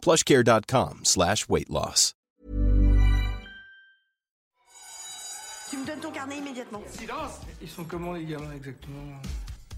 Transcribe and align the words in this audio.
plushcare.com 0.00 1.00
slash 1.04 1.48
weight 1.48 1.68
loss. 1.68 2.14
Tu 5.70 5.76
me 5.76 5.86
donnes 5.86 6.00
ton 6.00 6.10
carnet 6.10 6.38
immédiatement. 6.38 6.82
Silence 6.90 7.40
Ils 7.62 7.68
sont 7.68 7.84
comment 7.84 8.12
les 8.14 8.24
gamins 8.24 8.50
exactement? 8.52 9.20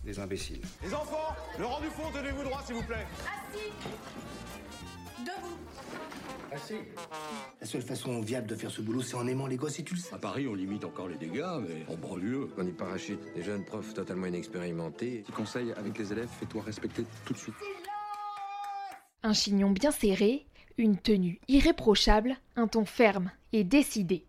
Des 0.04 0.18
imbéciles. 0.18 0.62
Les 0.82 0.94
enfants, 0.94 1.36
le 1.58 1.66
rang 1.66 1.80
du 1.80 1.88
fond, 1.88 2.04
tenez-vous 2.14 2.42
droit 2.44 2.62
s'il 2.64 2.76
vous 2.76 2.82
plaît. 2.82 3.06
Assis. 3.50 3.72
Debout. 5.18 5.58
Assis. 6.50 6.74
La 7.60 7.66
seule 7.66 7.82
façon 7.82 8.20
viable 8.22 8.46
de 8.46 8.54
faire 8.54 8.70
ce 8.70 8.80
boulot, 8.80 9.02
c'est 9.02 9.16
en 9.16 9.26
aimant 9.26 9.46
les 9.46 9.56
gosses 9.56 9.78
et 9.80 9.84
tu 9.84 9.94
le 9.94 10.00
sais. 10.00 10.14
À 10.14 10.18
Paris, 10.18 10.48
on 10.48 10.54
limite 10.54 10.84
encore 10.84 11.08
les 11.08 11.16
dégâts, 11.16 11.44
mais 11.60 11.84
en 11.92 11.96
banlieue. 11.96 12.48
On 12.56 12.66
y 12.66 12.72
parachute 12.72 13.20
des 13.34 13.42
jeunes 13.42 13.64
profs 13.66 13.92
totalement 13.92 14.26
inexpérimentés. 14.26 15.18
Petit 15.26 15.32
conseil 15.32 15.72
avec 15.72 15.98
les 15.98 16.10
élèves, 16.10 16.30
fais-toi 16.40 16.62
respecter 16.62 17.04
tout 17.26 17.34
de 17.34 17.38
suite. 17.38 17.54
Un 19.24 19.34
chignon 19.34 19.70
bien 19.70 19.92
serré, 19.92 20.46
une 20.78 20.96
tenue 20.96 21.40
irréprochable, 21.46 22.36
un 22.56 22.66
ton 22.66 22.84
ferme 22.84 23.30
et 23.52 23.62
décidé. 23.62 24.26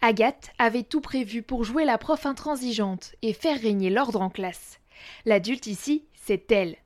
Agathe 0.00 0.50
avait 0.58 0.82
tout 0.82 1.00
prévu 1.00 1.42
pour 1.42 1.64
jouer 1.64 1.84
la 1.84 1.98
prof 1.98 2.24
intransigeante 2.26 3.14
et 3.22 3.32
faire 3.32 3.60
régner 3.60 3.90
l'ordre 3.90 4.20
en 4.20 4.30
classe. 4.30 4.80
L'adulte 5.26 5.66
ici, 5.66 6.04
c'est 6.14 6.50
elle. 6.52 6.76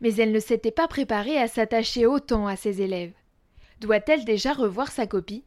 Mais 0.00 0.14
elle 0.14 0.32
ne 0.32 0.38
s'était 0.38 0.70
pas 0.70 0.86
préparée 0.86 1.38
à 1.38 1.48
s'attacher 1.48 2.06
autant 2.06 2.46
à 2.46 2.56
ses 2.56 2.82
élèves. 2.82 3.14
Doit-elle 3.80 4.24
déjà 4.24 4.52
revoir 4.52 4.90
sa 4.90 5.06
copie? 5.06 5.44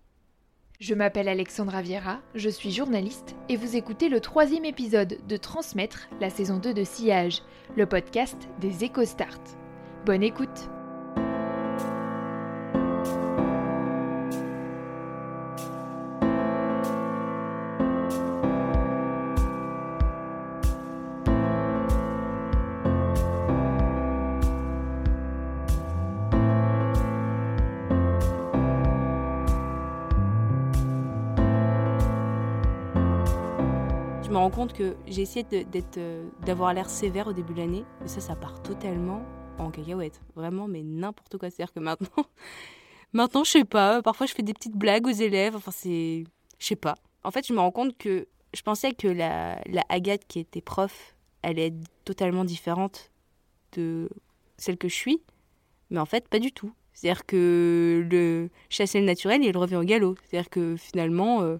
Je 0.81 0.93
m'appelle 0.93 1.29
Alexandra 1.29 1.81
Viera, 1.81 2.19
je 2.33 2.49
suis 2.49 2.71
journaliste 2.71 3.33
et 3.47 3.55
vous 3.55 3.77
écoutez 3.77 4.09
le 4.09 4.19
troisième 4.19 4.65
épisode 4.65 5.19
de 5.25 5.37
Transmettre, 5.37 6.09
la 6.19 6.29
saison 6.29 6.57
2 6.57 6.73
de 6.73 6.83
Sillage, 6.83 7.43
le 7.77 7.85
podcast 7.85 8.49
des 8.59 8.85
EcoStart. 8.85 9.39
Bonne 10.05 10.23
écoute 10.23 10.69
rends 34.45 34.51
compte 34.51 34.73
que 34.73 34.95
j'ai 35.07 35.23
essayé 35.23 35.43
d'être, 35.43 35.97
euh, 35.97 36.29
d'avoir 36.45 36.71
l'air 36.73 36.87
sévère 36.87 37.27
au 37.27 37.33
début 37.33 37.53
de 37.53 37.59
l'année, 37.59 37.83
mais 38.01 38.07
ça, 38.07 38.21
ça 38.21 38.35
part 38.35 38.61
totalement 38.61 39.25
en 39.57 39.71
cacahuète. 39.71 40.21
Vraiment, 40.35 40.67
mais 40.67 40.83
n'importe 40.83 41.39
quoi. 41.39 41.49
C'est-à-dire 41.49 41.73
que 41.73 41.79
maintenant, 41.79 42.25
maintenant, 43.13 43.43
je 43.43 43.51
sais 43.51 43.65
pas, 43.65 44.03
parfois 44.03 44.27
je 44.27 44.33
fais 44.33 44.43
des 44.43 44.53
petites 44.53 44.77
blagues 44.77 45.07
aux 45.07 45.11
élèves, 45.11 45.55
enfin, 45.55 45.71
c'est. 45.71 46.25
Je 46.59 46.65
sais 46.65 46.75
pas. 46.75 46.93
En 47.23 47.31
fait, 47.31 47.47
je 47.47 47.53
me 47.53 47.59
rends 47.59 47.71
compte 47.71 47.97
que 47.97 48.27
je 48.53 48.61
pensais 48.61 48.93
que 48.93 49.07
la, 49.07 49.59
la 49.65 49.83
Agathe 49.89 50.25
qui 50.27 50.39
était 50.39 50.61
prof, 50.61 51.15
elle 51.41 51.57
est 51.57 51.73
totalement 52.05 52.45
différente 52.45 53.11
de 53.71 54.09
celle 54.57 54.77
que 54.77 54.87
je 54.87 54.93
suis, 54.95 55.23
mais 55.89 55.99
en 55.99 56.05
fait, 56.05 56.29
pas 56.29 56.39
du 56.39 56.51
tout. 56.51 56.71
C'est-à-dire 56.93 57.25
que 57.25 58.07
le 58.09 58.49
chasser 58.69 58.99
le 58.99 59.05
naturel, 59.05 59.43
il 59.43 59.57
revient 59.57 59.75
au 59.75 59.83
galop. 59.83 60.15
C'est-à-dire 60.23 60.49
que 60.51 60.75
finalement, 60.77 61.41
euh, 61.41 61.57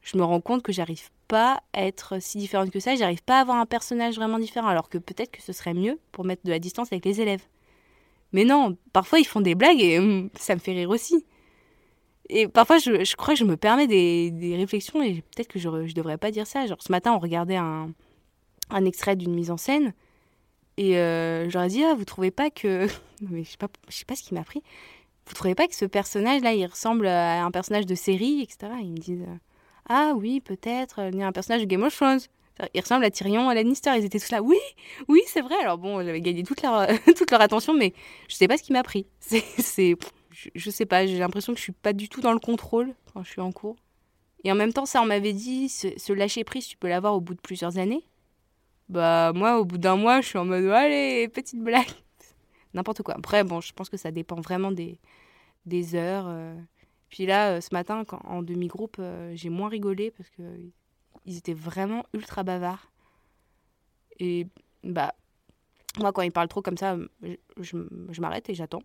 je 0.00 0.16
me 0.16 0.24
rends 0.24 0.40
compte 0.40 0.62
que 0.62 0.72
j'arrive 0.72 1.10
pas 1.28 1.60
être 1.74 2.20
si 2.20 2.38
différente 2.38 2.70
que 2.70 2.80
ça, 2.80 2.94
j'arrive 2.96 3.22
pas 3.22 3.38
à 3.38 3.40
avoir 3.40 3.58
un 3.58 3.66
personnage 3.66 4.16
vraiment 4.16 4.38
différent, 4.38 4.68
alors 4.68 4.88
que 4.88 4.98
peut-être 4.98 5.30
que 5.30 5.42
ce 5.42 5.52
serait 5.52 5.74
mieux 5.74 5.98
pour 6.12 6.24
mettre 6.24 6.42
de 6.44 6.50
la 6.50 6.58
distance 6.58 6.92
avec 6.92 7.04
les 7.04 7.20
élèves. 7.20 7.42
Mais 8.32 8.44
non, 8.44 8.76
parfois 8.92 9.18
ils 9.18 9.26
font 9.26 9.40
des 9.40 9.54
blagues 9.54 9.80
et 9.80 9.98
hum, 9.98 10.30
ça 10.34 10.54
me 10.54 10.60
fait 10.60 10.72
rire 10.72 10.90
aussi. 10.90 11.24
Et 12.28 12.48
parfois 12.48 12.78
je, 12.78 13.14
crois 13.16 13.34
que 13.34 13.40
je 13.40 13.44
me 13.44 13.56
permets 13.56 13.86
des, 13.86 14.54
réflexions 14.56 15.02
et 15.02 15.22
peut-être 15.34 15.48
que 15.48 15.58
je, 15.58 15.86
je 15.86 15.94
devrais 15.94 16.18
pas 16.18 16.30
dire 16.30 16.46
ça. 16.46 16.66
Genre 16.66 16.80
ce 16.80 16.90
matin 16.90 17.12
on 17.12 17.18
regardait 17.18 17.56
un, 17.56 17.92
extrait 18.84 19.16
d'une 19.16 19.34
mise 19.34 19.50
en 19.50 19.56
scène 19.56 19.94
et 20.76 20.98
euh, 20.98 21.48
j'aurais 21.48 21.68
dit 21.68 21.84
ah 21.84 21.94
vous 21.94 22.04
trouvez 22.04 22.30
pas 22.30 22.50
que? 22.50 22.88
Je 23.22 23.42
sais 23.44 23.56
pas 23.56 23.68
je 23.88 23.96
sais 23.96 24.04
pas 24.04 24.14
ce 24.14 24.22
qui 24.22 24.34
m'a 24.34 24.44
pris 24.44 24.62
vous 25.26 25.34
trouvez 25.34 25.54
pas 25.54 25.66
que 25.66 25.74
ce 25.74 25.86
personnage 25.86 26.42
là 26.42 26.52
il 26.52 26.66
ressemble 26.66 27.06
à 27.06 27.44
un 27.44 27.50
personnage 27.50 27.86
de 27.86 27.94
série 27.94 28.42
etc 28.42 28.72
ils 28.80 28.92
me 28.92 28.98
disent 28.98 29.22
euh, 29.22 29.36
ah 29.88 30.12
oui, 30.16 30.40
peut-être, 30.40 31.00
euh, 31.00 31.10
il 31.12 31.18
y 31.18 31.22
a 31.22 31.26
un 31.26 31.32
personnage 31.32 31.62
de 31.62 31.66
Game 31.66 31.82
of 31.82 31.94
Thrones. 31.94 32.20
Il 32.74 32.80
ressemble 32.80 33.04
à 33.04 33.10
Tyrion, 33.10 33.48
à 33.50 33.54
Lannister. 33.54 33.90
Ils 33.98 34.04
étaient 34.06 34.18
tous 34.18 34.30
là. 34.30 34.42
Oui, 34.42 34.56
oui, 35.08 35.20
c'est 35.26 35.42
vrai. 35.42 35.56
Alors 35.60 35.76
bon, 35.78 36.02
j'avais 36.02 36.22
gagné 36.22 36.42
toute 36.42 36.62
leur, 36.62 36.86
toute 37.16 37.30
leur 37.30 37.40
attention, 37.42 37.74
mais 37.74 37.92
je 38.28 38.34
sais 38.34 38.48
pas 38.48 38.56
ce 38.56 38.62
qui 38.62 38.72
m'a 38.72 38.82
pris. 38.82 39.06
C'est, 39.20 39.96
je, 40.30 40.48
je 40.54 40.70
sais 40.70 40.86
pas. 40.86 41.06
J'ai 41.06 41.18
l'impression 41.18 41.52
que 41.52 41.58
je 41.58 41.62
suis 41.64 41.72
pas 41.72 41.92
du 41.92 42.08
tout 42.08 42.20
dans 42.22 42.32
le 42.32 42.38
contrôle 42.38 42.94
quand 43.12 43.22
je 43.22 43.30
suis 43.30 43.40
en 43.42 43.52
cours. 43.52 43.76
Et 44.44 44.52
en 44.52 44.54
même 44.54 44.72
temps, 44.72 44.86
ça, 44.86 45.02
on 45.02 45.06
m'avait 45.06 45.32
dit, 45.34 45.68
ce, 45.68 45.88
ce 45.96 46.12
lâcher 46.12 46.44
prise, 46.44 46.66
tu 46.66 46.76
peux 46.78 46.88
l'avoir 46.88 47.14
au 47.14 47.20
bout 47.20 47.34
de 47.34 47.40
plusieurs 47.40 47.78
années. 47.78 48.04
Bah 48.88 49.32
moi, 49.34 49.58
au 49.58 49.64
bout 49.64 49.78
d'un 49.78 49.96
mois, 49.96 50.20
je 50.20 50.28
suis 50.28 50.38
en 50.38 50.44
mode 50.44 50.64
allez, 50.66 51.28
petite 51.28 51.60
blague, 51.60 51.88
n'importe 52.74 53.02
quoi. 53.02 53.14
Après, 53.16 53.42
bon, 53.44 53.60
je 53.60 53.72
pense 53.72 53.88
que 53.90 53.96
ça 53.96 54.10
dépend 54.12 54.40
vraiment 54.40 54.70
des, 54.70 54.98
des 55.66 55.94
heures. 55.96 56.26
euh. 56.28 56.54
Puis 57.16 57.24
là, 57.24 57.52
euh, 57.52 57.60
ce 57.62 57.70
matin, 57.72 58.04
en 58.24 58.42
demi-groupe, 58.42 58.98
euh, 58.98 59.32
j'ai 59.34 59.48
moins 59.48 59.70
rigolé 59.70 60.10
parce 60.10 60.28
que 60.28 60.42
euh, 60.42 60.58
ils 61.24 61.38
étaient 61.38 61.54
vraiment 61.54 62.04
ultra 62.12 62.42
bavards. 62.42 62.92
Et 64.20 64.46
bah, 64.84 65.14
moi, 65.98 66.12
quand 66.12 66.20
ils 66.20 66.30
parlent 66.30 66.48
trop 66.48 66.60
comme 66.60 66.76
ça, 66.76 66.98
je, 67.58 68.20
m'arrête 68.20 68.50
et 68.50 68.54
j'attends. 68.54 68.82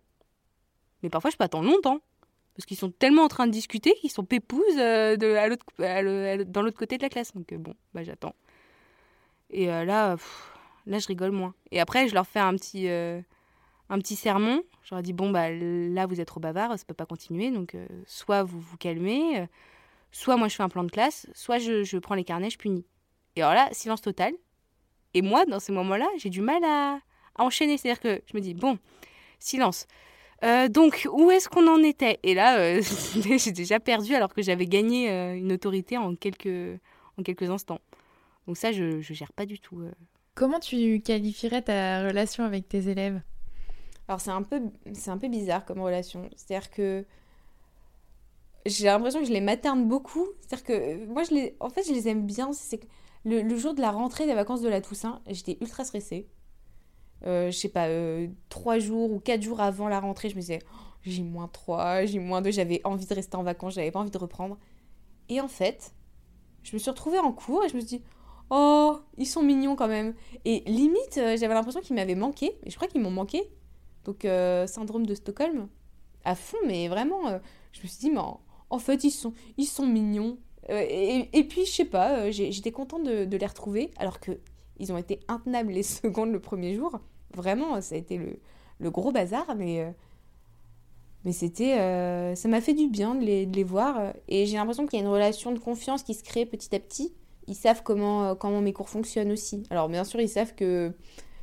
Mais 1.02 1.10
parfois, 1.10 1.30
je 1.30 1.36
peux 1.36 1.44
attendre 1.44 1.68
longtemps. 1.68 2.00
Parce 2.56 2.64
qu'ils 2.64 2.78
sont 2.78 2.90
tellement 2.90 3.24
en 3.24 3.28
train 3.28 3.46
de 3.46 3.52
discuter 3.52 3.92
qu'ils 4.00 4.10
sont 4.10 4.24
pépouses 4.24 4.76
dans 4.76 6.62
l'autre 6.62 6.78
côté 6.78 6.96
de 6.96 7.02
la 7.02 7.10
classe. 7.10 7.34
Donc 7.34 7.52
bon, 7.52 7.74
bah, 7.92 8.02
j'attends. 8.02 8.34
Et 9.50 9.66
là, 9.66 10.16
là, 10.86 10.98
je 10.98 11.06
rigole 11.06 11.32
moins. 11.32 11.52
Et 11.70 11.80
après, 11.80 12.08
je 12.08 12.14
leur 12.14 12.26
fais 12.26 12.40
un 12.40 12.56
petit, 12.56 12.88
un 13.92 13.98
petit 13.98 14.16
sermon. 14.16 14.62
Je 14.82 14.94
leur 14.94 15.02
dis 15.02 15.12
bon 15.12 15.30
bah 15.30 15.50
là 15.50 16.06
vous 16.06 16.20
êtes 16.20 16.26
trop 16.26 16.40
bavard, 16.40 16.76
ça 16.78 16.84
peut 16.84 16.94
pas 16.94 17.06
continuer. 17.06 17.50
Donc 17.50 17.74
euh, 17.74 17.86
soit 18.06 18.42
vous 18.42 18.58
vous 18.58 18.76
calmez, 18.78 19.40
euh, 19.40 19.46
soit 20.10 20.36
moi 20.36 20.48
je 20.48 20.56
fais 20.56 20.62
un 20.62 20.70
plan 20.70 20.82
de 20.82 20.90
classe, 20.90 21.26
soit 21.34 21.58
je, 21.58 21.84
je 21.84 21.98
prends 21.98 22.14
les 22.14 22.24
carnets, 22.24 22.50
je 22.50 22.58
punis. 22.58 22.86
Et 23.36 23.42
alors 23.42 23.54
là, 23.54 23.68
silence 23.72 24.00
total. 24.00 24.32
Et 25.14 25.20
moi, 25.20 25.44
dans 25.44 25.60
ces 25.60 25.72
moments-là, 25.72 26.08
j'ai 26.16 26.30
du 26.30 26.40
mal 26.40 26.64
à, 26.64 27.00
enchaîner. 27.38 27.76
C'est-à-dire 27.76 28.00
que 28.00 28.22
je 28.26 28.36
me 28.36 28.40
dis 28.40 28.54
bon, 28.54 28.78
silence. 29.38 29.86
Euh, 30.42 30.68
donc, 30.68 31.06
où 31.12 31.30
est-ce 31.30 31.48
qu'on 31.50 31.68
en 31.68 31.82
était? 31.82 32.18
Et 32.22 32.34
là, 32.34 32.80
j'ai 32.80 33.52
déjà 33.52 33.78
perdu 33.78 34.14
alors 34.14 34.32
que 34.32 34.42
j'avais 34.42 34.66
gagné 34.66 35.10
une 35.36 35.52
autorité 35.52 35.98
en 35.98 36.16
quelques, 36.16 36.80
en 37.18 37.22
quelques 37.22 37.50
instants. 37.50 37.80
Donc 38.46 38.56
ça, 38.56 38.72
je 38.72 38.84
ne 38.84 39.00
gère 39.02 39.32
pas 39.34 39.44
du 39.44 39.60
tout. 39.60 39.82
Comment 40.34 40.60
tu 40.60 41.00
qualifierais 41.00 41.62
ta 41.62 42.06
relation 42.06 42.44
avec 42.44 42.68
tes 42.68 42.88
élèves? 42.88 43.20
Alors 44.08 44.20
c'est 44.20 44.30
un 44.30 44.42
peu 44.42 44.60
un 45.06 45.18
peu 45.18 45.28
bizarre 45.28 45.64
comme 45.64 45.80
relation. 45.80 46.28
C'est-à-dire 46.36 46.70
que 46.70 47.04
j'ai 48.66 48.86
l'impression 48.86 49.20
que 49.20 49.26
je 49.26 49.32
les 49.32 49.40
materne 49.40 49.86
beaucoup. 49.88 50.26
C'est-à-dire 50.40 50.64
que 50.64 50.72
euh, 50.72 51.06
moi 51.06 51.22
je 51.24 51.34
les 51.34 51.56
en 51.60 51.68
fait 51.70 51.82
je 51.86 51.92
les 51.92 52.08
aime 52.08 52.26
bien. 52.26 52.52
C'est 52.52 52.80
le, 53.24 53.42
le 53.42 53.56
jour 53.56 53.74
de 53.74 53.80
la 53.80 53.90
rentrée 53.90 54.26
des 54.26 54.34
vacances 54.34 54.62
de 54.62 54.68
la 54.68 54.80
Toussaint, 54.80 55.20
j'étais 55.28 55.58
ultra 55.60 55.84
stressée. 55.84 56.28
Euh, 57.24 57.50
je 57.50 57.56
sais 57.56 57.68
pas, 57.68 57.86
euh, 57.88 58.26
trois 58.48 58.78
jours 58.78 59.12
ou 59.12 59.20
quatre 59.20 59.42
jours 59.42 59.60
avant 59.60 59.88
la 59.88 60.00
rentrée, 60.00 60.28
je 60.28 60.34
me 60.34 60.40
disais 60.40 60.58
Oh, 60.72 60.76
j'ai 61.02 61.22
moins 61.22 61.48
3, 61.48 62.04
j'ai 62.06 62.18
moins 62.18 62.42
2, 62.42 62.50
j'avais 62.50 62.80
envie 62.84 63.06
de 63.06 63.14
rester 63.14 63.36
en 63.36 63.42
vacances, 63.44 63.74
j'avais 63.74 63.90
pas 63.92 64.00
envie 64.00 64.10
de 64.10 64.18
reprendre. 64.18 64.58
Et 65.28 65.40
en 65.40 65.48
fait, 65.48 65.94
je 66.64 66.74
me 66.74 66.78
suis 66.78 66.90
retrouvée 66.90 67.18
en 67.18 67.32
cours 67.32 67.64
et 67.64 67.68
je 67.68 67.76
me 67.76 67.80
suis 67.80 67.98
dit 67.98 68.04
Oh, 68.50 68.98
ils 69.18 69.26
sont 69.26 69.42
mignons 69.42 69.76
quand 69.76 69.88
même. 69.88 70.14
Et 70.44 70.60
limite, 70.66 71.18
euh, 71.18 71.36
j'avais 71.38 71.54
l'impression 71.54 71.80
qu'ils 71.80 71.96
m'avaient 71.96 72.14
manqué, 72.16 72.58
et 72.64 72.70
je 72.70 72.76
crois 72.76 72.88
qu'ils 72.88 73.00
m'ont 73.02 73.10
manqué. 73.10 73.42
Donc, 74.04 74.24
euh, 74.24 74.66
syndrome 74.66 75.06
de 75.06 75.14
Stockholm, 75.14 75.68
à 76.24 76.34
fond, 76.34 76.56
mais 76.66 76.88
vraiment, 76.88 77.28
euh, 77.28 77.38
je 77.72 77.82
me 77.82 77.86
suis 77.86 77.98
dit, 77.98 78.10
mais 78.10 78.20
en, 78.70 78.78
fait, 78.78 79.04
ils 79.04 79.10
sont, 79.10 79.32
ils 79.56 79.66
sont 79.66 79.86
mignons. 79.86 80.38
Euh, 80.70 80.84
et, 81.32 81.44
puis, 81.44 81.64
je 81.66 81.72
sais 81.72 81.84
pas, 81.84 82.30
j'étais 82.30 82.72
contente 82.72 83.04
de, 83.04 83.36
les 83.36 83.46
retrouver, 83.46 83.90
alors 83.96 84.20
que 84.20 84.32
ils 84.78 84.92
ont 84.92 84.98
été 84.98 85.20
intenables 85.28 85.72
les 85.72 85.82
secondes 85.82 86.32
le 86.32 86.40
premier 86.40 86.74
jour. 86.74 86.98
Vraiment, 87.34 87.80
ça 87.80 87.94
a 87.94 87.98
été 87.98 88.18
le, 88.80 88.90
gros 88.90 89.12
bazar, 89.12 89.54
mais, 89.56 89.94
Mais 91.24 91.32
c'était, 91.32 91.76
ça 92.34 92.48
m'a 92.48 92.60
fait 92.60 92.74
du 92.74 92.88
bien 92.88 93.14
de 93.14 93.24
les, 93.24 93.46
de 93.46 93.54
les 93.54 93.64
voir. 93.64 94.12
Et 94.28 94.46
j'ai 94.46 94.56
l'impression 94.56 94.86
qu'il 94.86 94.98
y 94.98 95.02
a 95.02 95.04
une 95.04 95.12
relation 95.12 95.52
de 95.52 95.58
confiance 95.58 96.02
qui 96.02 96.14
se 96.14 96.24
crée 96.24 96.46
petit 96.46 96.74
à 96.74 96.80
petit. 96.80 97.14
Ils 97.48 97.54
savent 97.54 97.82
comment, 97.82 98.34
comment 98.34 98.60
mes 98.60 98.72
cours 98.72 98.88
fonctionnent 98.88 99.32
aussi. 99.32 99.64
Alors 99.70 99.88
bien 99.88 100.04
sûr, 100.04 100.20
ils 100.20 100.28
savent 100.28 100.54
que 100.54 100.92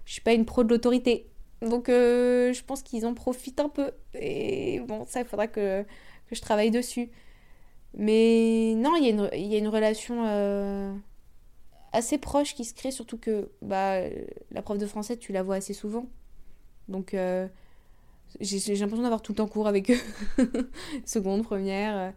je 0.05 0.13
suis 0.13 0.21
pas 0.21 0.33
une 0.33 0.45
pro 0.45 0.63
de 0.63 0.69
l'autorité. 0.69 1.28
Donc 1.61 1.89
euh, 1.89 2.53
je 2.53 2.63
pense 2.63 2.83
qu'ils 2.83 3.05
en 3.05 3.13
profitent 3.13 3.59
un 3.59 3.69
peu. 3.69 3.91
Et 4.13 4.79
bon, 4.81 5.05
ça, 5.05 5.21
il 5.21 5.25
faudra 5.25 5.47
que, 5.47 5.83
que 6.27 6.35
je 6.35 6.41
travaille 6.41 6.71
dessus. 6.71 7.09
Mais 7.93 8.73
non, 8.77 8.95
il 8.95 9.03
y 9.03 9.07
a 9.07 9.09
une, 9.09 9.29
il 9.33 9.47
y 9.47 9.55
a 9.55 9.57
une 9.57 9.67
relation 9.67 10.25
euh, 10.25 10.93
assez 11.91 12.17
proche 12.17 12.55
qui 12.55 12.63
se 12.65 12.73
crée, 12.73 12.91
surtout 12.91 13.17
que 13.17 13.51
bah, 13.61 14.01
la 14.51 14.61
prof 14.61 14.77
de 14.77 14.85
français, 14.85 15.17
tu 15.17 15.33
la 15.33 15.43
vois 15.43 15.55
assez 15.55 15.73
souvent. 15.73 16.05
Donc 16.87 17.13
euh, 17.13 17.47
j'ai 18.39 18.75
l'impression 18.75 19.03
d'avoir 19.03 19.21
tout 19.21 19.33
le 19.33 19.37
temps 19.37 19.47
cours 19.47 19.67
avec 19.67 19.91
eux. 19.91 19.99
Seconde, 21.05 21.43
première. 21.43 22.13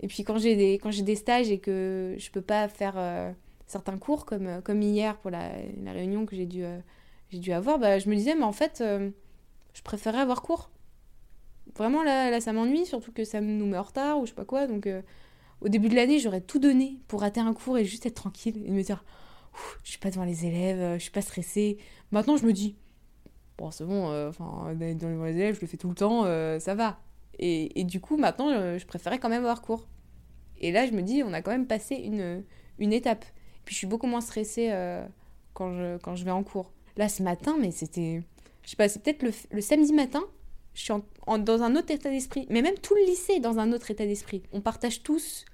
Et 0.00 0.08
puis 0.08 0.24
quand 0.24 0.38
j'ai 0.38 0.56
des, 0.56 0.74
quand 0.74 0.90
des 0.90 1.16
stages 1.16 1.50
et 1.50 1.58
que 1.58 2.16
je 2.18 2.30
peux 2.30 2.40
pas 2.40 2.68
faire 2.68 2.96
certains 3.66 3.98
cours, 3.98 4.24
comme, 4.24 4.62
comme 4.62 4.82
hier 4.82 5.18
pour 5.18 5.30
la, 5.30 5.50
la 5.84 5.92
réunion 5.92 6.26
que 6.26 6.34
j'ai 6.34 6.46
dû, 6.46 6.64
j'ai 7.30 7.38
dû 7.38 7.52
avoir, 7.52 7.78
bah, 7.78 7.98
je 7.98 8.08
me 8.08 8.14
disais, 8.14 8.34
mais 8.34 8.44
en 8.44 8.52
fait, 8.52 8.80
euh, 8.80 9.10
je 9.74 9.82
préférerais 9.82 10.20
avoir 10.20 10.42
cours. 10.42 10.70
Vraiment, 11.76 12.02
là, 12.02 12.40
ça 12.40 12.52
m'ennuie, 12.52 12.86
surtout 12.86 13.12
que 13.12 13.24
ça 13.24 13.40
nous 13.40 13.66
met 13.66 13.78
en 13.78 13.82
retard 13.82 14.18
ou 14.18 14.26
je 14.26 14.30
sais 14.30 14.34
pas 14.34 14.44
quoi. 14.44 14.66
Donc, 14.66 14.86
euh, 14.86 15.02
au 15.60 15.68
début 15.68 15.88
de 15.88 15.94
l'année, 15.94 16.18
j'aurais 16.18 16.40
tout 16.40 16.58
donné 16.58 16.98
pour 17.06 17.20
rater 17.20 17.40
un 17.40 17.52
cours 17.52 17.78
et 17.78 17.84
juste 17.84 18.06
être 18.06 18.14
tranquille 18.14 18.62
et 18.66 18.70
me 18.70 18.82
dire, 18.82 19.04
je 19.84 19.90
suis 19.90 19.98
pas 19.98 20.10
devant 20.10 20.24
les 20.24 20.46
élèves, 20.46 20.80
euh, 20.80 20.94
je 20.94 21.02
suis 21.02 21.10
pas 21.10 21.22
stressée. 21.22 21.78
Maintenant, 22.10 22.36
je 22.36 22.44
me 22.44 22.52
dis, 22.52 22.76
bon, 23.58 23.70
c'est 23.70 23.84
bon, 23.84 24.10
euh, 24.10 24.30
enfin, 24.30 24.74
d'être 24.74 24.98
devant 24.98 25.24
les 25.24 25.36
élèves, 25.36 25.56
je 25.56 25.60
le 25.60 25.66
fais 25.66 25.76
tout 25.76 25.88
le 25.88 25.94
temps, 25.94 26.24
euh, 26.24 26.58
ça 26.58 26.74
va. 26.74 26.98
Et, 27.38 27.80
et 27.80 27.84
du 27.84 28.00
coup, 28.00 28.16
maintenant, 28.16 28.50
euh, 28.50 28.78
je 28.78 28.86
préférais 28.86 29.18
quand 29.18 29.28
même 29.28 29.42
avoir 29.44 29.62
cours. 29.62 29.86
Et 30.58 30.72
là, 30.72 30.86
je 30.86 30.92
me 30.92 31.02
dis, 31.02 31.22
on 31.22 31.32
a 31.32 31.40
quand 31.40 31.52
même 31.52 31.66
passé 31.66 31.94
une, 31.94 32.44
une 32.78 32.92
étape. 32.92 33.24
Puis 33.64 33.74
je 33.74 33.78
suis 33.78 33.86
beaucoup 33.86 34.06
moins 34.06 34.20
stressée 34.20 34.68
euh, 34.72 35.06
quand, 35.54 35.72
je, 35.72 35.98
quand 35.98 36.16
je 36.16 36.24
vais 36.24 36.30
en 36.30 36.42
cours. 36.42 36.72
Là, 37.00 37.08
ce 37.08 37.22
matin, 37.22 37.56
mais 37.58 37.70
c'était. 37.70 38.22
Je 38.62 38.68
sais 38.68 38.76
pas, 38.76 38.86
c'est 38.90 39.02
peut-être 39.02 39.22
le, 39.22 39.60
samedi 39.62 39.94
matin, 39.94 40.22
je 40.74 40.82
suis 40.82 40.92
dans 41.26 41.62
un 41.62 41.74
autre 41.74 41.90
état 41.90 42.10
d'esprit. 42.10 42.46
Mais 42.50 42.60
même 42.60 42.74
tout 42.74 42.94
le 42.94 43.06
lycée 43.06 43.36
est 43.36 43.40
dans 43.40 43.58
un 43.58 43.72
autre 43.72 43.90
état 43.90 44.04
d'esprit. 44.04 44.42
On 44.52 44.60
partage 44.60 45.02
tous 45.02 45.46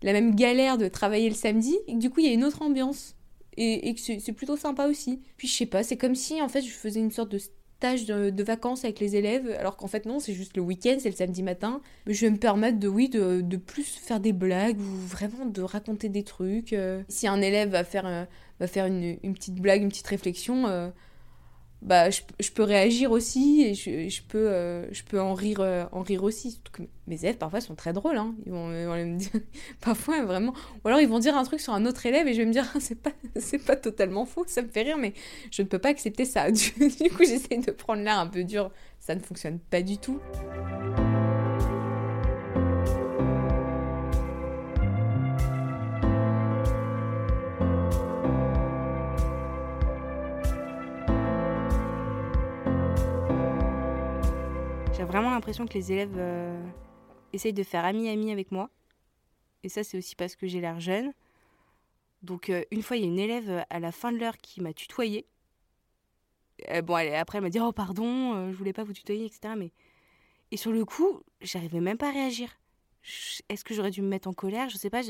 la 0.00 0.14
même 0.14 0.34
galère 0.34 0.78
de 0.78 0.88
travailler 0.88 1.28
le 1.28 1.34
samedi, 1.34 1.76
et 1.88 1.94
du 1.96 2.08
coup, 2.08 2.20
il 2.20 2.26
y 2.26 2.30
a 2.30 2.32
une 2.32 2.42
autre 2.42 2.62
ambiance. 2.62 3.16
Et, 3.58 3.90
et 3.90 3.94
que 3.94 4.00
c'est 4.00 4.32
plutôt 4.32 4.56
sympa 4.56 4.86
aussi. 4.86 5.20
Puis 5.36 5.46
je 5.46 5.54
sais 5.54 5.66
pas, 5.66 5.82
c'est 5.82 5.98
comme 5.98 6.14
si 6.14 6.40
en 6.40 6.48
fait 6.48 6.62
je 6.62 6.70
faisais 6.70 7.00
une 7.00 7.12
sorte 7.12 7.30
de 7.30 7.38
de 7.92 8.42
vacances 8.42 8.84
avec 8.84 9.00
les 9.00 9.16
élèves, 9.16 9.54
alors 9.58 9.76
qu'en 9.76 9.86
fait 9.86 10.06
non, 10.06 10.18
c'est 10.18 10.32
juste 10.32 10.56
le 10.56 10.62
week-end, 10.62 10.96
c'est 10.98 11.10
le 11.10 11.14
samedi 11.16 11.42
matin. 11.42 11.80
Mais 12.06 12.14
je 12.14 12.24
vais 12.26 12.30
me 12.30 12.38
permettre 12.38 12.78
de, 12.78 12.88
oui, 12.88 13.08
de, 13.08 13.40
de 13.40 13.56
plus 13.56 13.84
faire 13.84 14.20
des 14.20 14.32
blagues 14.32 14.78
ou 14.80 15.06
vraiment 15.06 15.46
de 15.46 15.62
raconter 15.62 16.08
des 16.08 16.22
trucs. 16.22 16.72
euh. 16.72 17.02
Si 17.08 17.26
un 17.28 17.40
élève 17.40 17.70
va 17.70 17.84
faire, 17.84 18.06
euh, 18.06 18.24
va 18.60 18.66
faire 18.66 18.86
une, 18.86 19.16
une 19.22 19.34
petite 19.34 19.56
blague, 19.56 19.82
une 19.82 19.88
petite 19.88 20.06
réflexion, 20.06 20.66
euh, 20.66 20.88
bah, 21.84 22.08
je, 22.08 22.22
je 22.40 22.50
peux 22.50 22.62
réagir 22.62 23.12
aussi 23.12 23.62
et 23.62 23.74
je, 23.74 24.08
je 24.08 24.22
peux, 24.22 24.48
euh, 24.50 24.90
je 24.90 25.02
peux 25.02 25.20
en, 25.20 25.34
rire, 25.34 25.60
euh, 25.60 25.84
en 25.92 26.00
rire 26.00 26.24
aussi. 26.24 26.58
Mes 27.06 27.22
élèves, 27.22 27.36
parfois, 27.36 27.60
sont 27.60 27.74
très 27.74 27.92
drôles. 27.92 28.16
Hein. 28.16 28.34
Ils, 28.46 28.52
vont, 28.52 28.68
me 28.68 29.18
dire... 29.18 29.30
parfois, 29.82 30.24
vraiment... 30.24 30.54
Ou 30.82 30.88
alors, 30.88 31.00
ils 31.00 31.08
vont 31.08 31.18
dire 31.18 31.36
un 31.36 31.44
truc 31.44 31.60
sur 31.60 31.74
un 31.74 31.84
autre 31.84 32.06
élève 32.06 32.26
et 32.26 32.32
je 32.32 32.38
vais 32.38 32.46
me 32.46 32.52
dire, 32.52 32.66
c'est 32.80 33.00
pas, 33.00 33.12
pas 33.66 33.76
totalement 33.76 34.24
faux, 34.24 34.44
ça 34.46 34.62
me 34.62 34.68
fait 34.68 34.82
rire, 34.82 34.96
mais 34.96 35.12
je 35.50 35.60
ne 35.60 35.68
peux 35.68 35.78
pas 35.78 35.90
accepter 35.90 36.24
ça. 36.24 36.50
Du, 36.50 36.70
du 36.70 37.10
coup, 37.10 37.24
j'essaie 37.24 37.58
de 37.58 37.70
prendre 37.70 38.02
l'air 38.02 38.18
un 38.18 38.28
peu 38.28 38.44
dur. 38.44 38.70
Ça 38.98 39.14
ne 39.14 39.20
fonctionne 39.20 39.58
pas 39.58 39.82
du 39.82 39.98
tout. 39.98 40.18
Vraiment 55.14 55.30
l'impression 55.30 55.64
que 55.64 55.74
les 55.74 55.92
élèves 55.92 56.16
euh, 56.16 56.60
essayent 57.32 57.52
de 57.52 57.62
faire 57.62 57.84
ami-ami 57.84 58.32
avec 58.32 58.50
moi. 58.50 58.68
Et 59.62 59.68
ça, 59.68 59.84
c'est 59.84 59.96
aussi 59.96 60.16
parce 60.16 60.34
que 60.34 60.48
j'ai 60.48 60.60
l'air 60.60 60.80
jeune. 60.80 61.12
Donc, 62.22 62.50
euh, 62.50 62.64
une 62.72 62.82
fois, 62.82 62.96
il 62.96 63.04
y 63.04 63.04
a 63.04 63.08
une 63.08 63.20
élève 63.20 63.48
euh, 63.48 63.62
à 63.70 63.78
la 63.78 63.92
fin 63.92 64.10
de 64.10 64.18
l'heure 64.18 64.36
qui 64.38 64.60
m'a 64.60 64.72
tutoyé. 64.72 65.24
Euh, 66.70 66.82
bon, 66.82 66.96
après, 66.96 67.38
elle 67.38 67.44
m'a 67.44 67.50
dit 67.50 67.60
Oh, 67.60 67.70
pardon, 67.70 68.50
je 68.50 68.56
voulais 68.56 68.72
pas 68.72 68.82
vous 68.82 68.92
tutoyer, 68.92 69.26
etc. 69.26 69.54
Mais... 69.56 69.70
Et 70.50 70.56
sur 70.56 70.72
le 70.72 70.84
coup, 70.84 71.22
j'arrivais 71.40 71.80
même 71.80 71.96
pas 71.96 72.08
à 72.08 72.12
réagir. 72.12 72.48
Est-ce 73.48 73.62
que 73.62 73.72
j'aurais 73.72 73.92
dû 73.92 74.02
me 74.02 74.08
mettre 74.08 74.28
en 74.28 74.32
colère? 74.32 74.68
Je 74.68 74.76
sais 74.76 74.90
pas. 74.90 75.02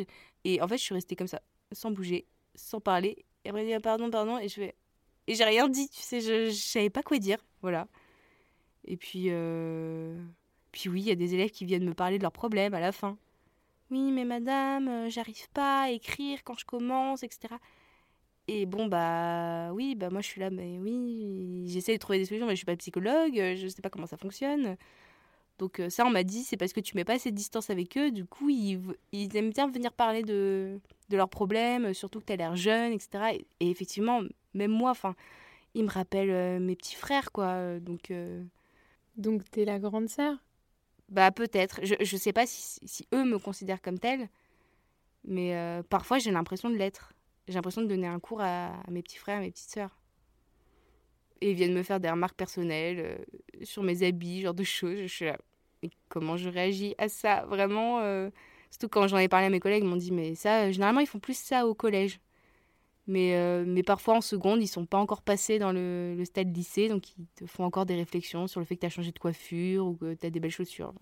Et 0.44 0.60
en 0.60 0.68
fait, 0.68 0.76
je 0.76 0.82
suis 0.82 0.94
restée 0.94 1.16
comme 1.16 1.28
ça, 1.28 1.40
sans 1.72 1.90
bouger, 1.90 2.26
sans 2.54 2.80
parler. 2.80 3.24
Et 3.44 3.48
elle 3.48 3.64
dit 3.64 3.72
Ah, 3.72 3.80
Pardon, 3.80 4.10
pardon. 4.10 4.38
Et 4.38 4.48
je 4.48 4.54
fais. 4.54 4.74
Et 5.28 5.34
j'ai 5.34 5.44
rien 5.44 5.66
dit, 5.66 5.88
tu 5.88 6.00
sais, 6.00 6.20
je, 6.20 6.50
je 6.50 6.54
savais 6.54 6.90
pas 6.90 7.02
quoi 7.02 7.18
dire. 7.18 7.38
Voilà. 7.62 7.88
Et 8.86 8.96
puis, 8.96 9.26
euh, 9.28 10.16
puis 10.72 10.88
oui, 10.88 11.00
il 11.00 11.06
y 11.06 11.10
a 11.10 11.14
des 11.14 11.34
élèves 11.34 11.50
qui 11.50 11.64
viennent 11.64 11.84
me 11.84 11.94
parler 11.94 12.18
de 12.18 12.22
leurs 12.22 12.32
problèmes 12.32 12.74
à 12.74 12.80
la 12.80 12.92
fin. 12.92 13.16
Oui, 13.90 14.12
mais 14.12 14.24
madame, 14.24 14.88
euh, 14.88 15.10
j'arrive 15.10 15.48
pas 15.50 15.84
à 15.84 15.90
écrire 15.90 16.42
quand 16.44 16.58
je 16.58 16.64
commence, 16.64 17.22
etc. 17.22 17.54
Et 18.48 18.66
bon, 18.66 18.86
bah 18.86 19.72
oui, 19.72 19.94
bah 19.94 20.10
moi 20.10 20.20
je 20.20 20.26
suis 20.26 20.40
là, 20.40 20.50
mais 20.50 20.78
oui, 20.78 21.64
j'essaie 21.68 21.94
de 21.94 21.98
trouver 21.98 22.18
des 22.18 22.26
solutions, 22.26 22.46
mais 22.46 22.52
je 22.52 22.58
suis 22.58 22.66
pas 22.66 22.76
psychologue, 22.76 23.38
euh, 23.38 23.56
je 23.56 23.68
sais 23.68 23.80
pas 23.80 23.88
comment 23.88 24.06
ça 24.06 24.18
fonctionne. 24.18 24.76
Donc 25.58 25.80
ça, 25.88 26.04
on 26.04 26.10
m'a 26.10 26.24
dit, 26.24 26.42
c'est 26.42 26.56
parce 26.56 26.72
que 26.72 26.80
tu 26.80 26.96
mets 26.96 27.04
pas 27.04 27.14
assez 27.14 27.30
de 27.30 27.36
distance 27.36 27.70
avec 27.70 27.96
eux, 27.96 28.10
du 28.10 28.24
coup, 28.24 28.50
ils, 28.50 29.36
aiment 29.36 29.50
bien 29.50 29.68
venir 29.68 29.92
parler 29.92 30.22
de, 30.22 30.80
de 31.10 31.16
leurs 31.16 31.28
problèmes, 31.28 31.94
surtout 31.94 32.20
que 32.20 32.26
tu 32.26 32.32
as 32.32 32.36
l'air 32.36 32.56
jeune, 32.56 32.92
etc. 32.92 33.38
Et, 33.60 33.70
effectivement, 33.70 34.22
même 34.52 34.72
moi, 34.72 34.90
enfin, 34.90 35.14
ils 35.74 35.84
me 35.84 35.90
rappellent 35.90 36.60
mes 36.60 36.76
petits 36.76 36.96
frères, 36.96 37.32
quoi. 37.32 37.78
Donc... 37.80 38.12
Donc, 39.16 39.48
t'es 39.50 39.64
la 39.64 39.78
grande 39.78 40.08
sœur? 40.08 40.36
Bah 41.08 41.30
peut-être. 41.30 41.80
Je, 41.84 41.94
je 42.00 42.16
sais 42.16 42.32
pas 42.32 42.46
si, 42.46 42.80
si 42.84 43.06
eux 43.12 43.24
me 43.24 43.38
considèrent 43.38 43.82
comme 43.82 43.98
telle, 43.98 44.28
mais 45.24 45.54
euh, 45.54 45.82
parfois 45.82 46.18
j'ai 46.18 46.30
l'impression 46.30 46.70
de 46.70 46.76
l'être. 46.76 47.12
J'ai 47.48 47.54
l'impression 47.54 47.82
de 47.82 47.86
donner 47.86 48.06
un 48.06 48.20
cours 48.20 48.40
à, 48.40 48.72
mes 48.88 49.02
petits 49.02 49.18
frères, 49.18 49.38
à 49.38 49.40
mes 49.40 49.50
petites 49.50 49.70
sœurs. 49.70 49.98
Et 51.40 51.50
ils 51.50 51.56
viennent 51.56 51.74
me 51.74 51.82
faire 51.82 52.00
des 52.00 52.08
remarques 52.10 52.36
personnelles 52.36 53.00
euh, 53.00 53.64
sur 53.64 53.82
mes 53.82 54.02
habits, 54.02 54.42
genre 54.42 54.54
de 54.54 54.64
choses. 54.64 54.98
Je 55.00 55.06
suis 55.06 55.24
là, 55.26 55.36
comment 56.08 56.36
je 56.36 56.48
réagis 56.48 56.94
à 56.96 57.08
ça? 57.08 57.44
Vraiment, 57.46 58.00
euh, 58.00 58.30
surtout 58.70 58.88
quand 58.88 59.06
j'en 59.08 59.18
ai 59.18 59.28
parlé 59.28 59.46
à 59.46 59.50
mes 59.50 59.60
collègues, 59.60 59.84
ils 59.84 59.88
m'ont 59.88 59.96
dit, 59.96 60.12
mais 60.12 60.34
ça, 60.34 60.70
généralement 60.72 61.00
ils 61.00 61.06
font 61.06 61.18
plus 61.18 61.36
ça 61.36 61.66
au 61.66 61.74
collège. 61.74 62.18
Mais, 63.06 63.34
euh, 63.34 63.64
mais 63.66 63.82
parfois 63.82 64.14
en 64.14 64.20
seconde, 64.20 64.62
ils 64.62 64.66
sont 64.66 64.86
pas 64.86 64.98
encore 64.98 65.20
passés 65.20 65.58
dans 65.58 65.72
le, 65.72 66.14
le 66.16 66.24
stade 66.24 66.54
lycée, 66.56 66.88
donc 66.88 67.16
ils 67.18 67.26
te 67.36 67.46
font 67.46 67.64
encore 67.64 67.84
des 67.84 67.96
réflexions 67.96 68.46
sur 68.46 68.60
le 68.60 68.66
fait 68.66 68.76
que 68.76 68.80
tu 68.80 68.86
as 68.86 68.90
changé 68.90 69.12
de 69.12 69.18
coiffure 69.18 69.86
ou 69.86 69.94
que 69.94 70.14
tu 70.14 70.26
as 70.26 70.30
des 70.30 70.40
belles 70.40 70.50
chaussures. 70.50 70.94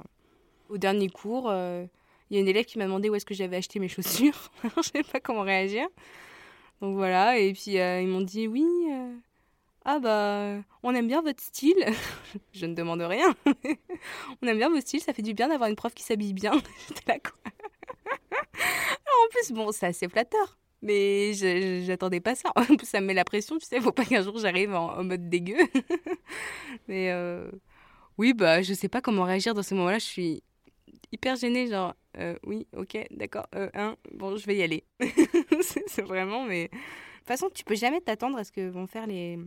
Au 0.68 0.78
dernier 0.78 1.08
cours, 1.08 1.48
euh, 1.48 1.84
il 2.28 2.34
y 2.34 2.38
a 2.38 2.40
une 2.40 2.48
élève 2.48 2.64
qui 2.64 2.78
m'a 2.78 2.84
demandé 2.84 3.08
où 3.08 3.14
est-ce 3.14 3.26
que 3.26 3.34
j'avais 3.34 3.56
acheté 3.56 3.78
mes 3.78 3.88
chaussures. 3.88 4.50
je 4.64 4.68
ne 4.76 4.82
savais 4.82 5.04
pas 5.04 5.20
comment 5.20 5.42
réagir. 5.42 5.86
Donc 6.80 6.96
voilà, 6.96 7.38
et 7.38 7.52
puis 7.52 7.78
euh, 7.78 8.00
ils 8.00 8.08
m'ont 8.08 8.20
dit 8.20 8.48
oui, 8.48 8.66
ah 9.84 10.00
bah 10.00 10.56
on 10.82 10.92
aime 10.96 11.06
bien 11.06 11.22
votre 11.22 11.42
style. 11.42 11.84
je 12.52 12.66
ne 12.66 12.74
demande 12.74 13.02
rien. 13.02 13.32
on 14.42 14.46
aime 14.48 14.58
bien 14.58 14.70
votre 14.70 14.82
style, 14.82 15.00
ça 15.00 15.12
fait 15.12 15.22
du 15.22 15.34
bien 15.34 15.48
d'avoir 15.48 15.70
une 15.70 15.76
prof 15.76 15.94
qui 15.94 16.02
s'habille 16.02 16.32
bien. 16.32 16.52
J'étais 16.88 17.12
là 17.12 17.18
quoi. 17.20 17.38
En 19.24 19.28
plus, 19.30 19.52
bon, 19.52 19.70
c'est 19.70 19.86
assez 19.86 20.08
flatteur. 20.08 20.58
Mais 20.82 21.32
j'attendais 21.84 22.20
pas 22.20 22.34
ça. 22.34 22.52
Ça 22.82 23.00
me 23.00 23.06
met 23.06 23.14
la 23.14 23.24
pression, 23.24 23.56
tu 23.58 23.66
sais. 23.66 23.80
Faut 23.80 23.92
pas 23.92 24.04
qu'un 24.04 24.22
jour 24.22 24.36
j'arrive 24.38 24.74
en, 24.74 25.02
mode 25.04 25.28
dégueu. 25.28 25.56
Mais 26.88 27.12
euh, 27.12 27.48
oui, 28.18 28.34
bah, 28.34 28.62
je 28.62 28.74
sais 28.74 28.88
pas 28.88 29.00
comment 29.00 29.22
réagir 29.22 29.54
dans 29.54 29.62
ce 29.62 29.74
moment-là. 29.76 30.00
Je 30.00 30.04
suis 30.04 30.42
hyper 31.12 31.36
gênée. 31.36 31.68
Genre, 31.68 31.94
euh, 32.18 32.34
oui, 32.44 32.66
ok, 32.76 32.98
d'accord. 33.12 33.46
Euh, 33.54 33.94
bon, 34.12 34.36
je 34.36 34.44
vais 34.44 34.56
y 34.56 34.62
aller. 34.62 34.84
c'est 35.86 36.02
vraiment, 36.02 36.44
mais. 36.44 36.64
De 36.64 37.28
toute 37.28 37.38
façon, 37.38 37.50
tu 37.54 37.62
peux 37.62 37.76
jamais 37.76 38.00
t'attendre 38.00 38.36
à 38.36 38.42
ce 38.42 38.50
que 38.50 38.68
vont 38.68 38.88
faire 38.88 39.06
les. 39.06 39.38